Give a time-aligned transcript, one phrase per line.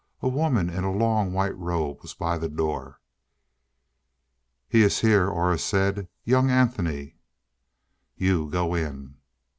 [0.23, 2.99] A woman in a long white robe was by the door.
[4.67, 6.07] "He is here," Aura said.
[6.23, 7.17] "Young Anthony."
[8.15, 9.17] "You go in."